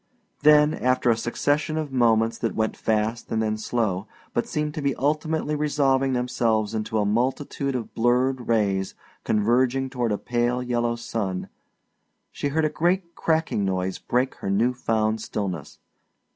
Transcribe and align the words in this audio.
Then 0.41 0.73
after 0.73 1.11
a 1.11 1.15
succession 1.15 1.77
of 1.77 1.91
moments 1.91 2.39
that 2.39 2.55
went 2.55 2.75
fast 2.75 3.31
and 3.31 3.39
then 3.39 3.55
slow, 3.55 4.07
but 4.33 4.47
seemed 4.47 4.73
to 4.73 4.81
be 4.81 4.95
ultimately 4.95 5.55
resolving 5.55 6.13
themselves 6.13 6.73
into 6.73 6.97
a 6.97 7.05
multitude 7.05 7.75
of 7.75 7.93
blurred 7.93 8.47
rays 8.47 8.95
converging 9.23 9.91
toward 9.91 10.11
a 10.11 10.17
pale 10.17 10.63
yellow 10.63 10.95
sun, 10.95 11.49
she 12.31 12.47
heard 12.47 12.65
a 12.65 12.69
great 12.69 13.13
cracking 13.13 13.63
noise 13.63 13.99
break 13.99 14.33
her 14.41 14.49
new 14.49 14.73
found 14.73 15.21
stillness. 15.21 15.77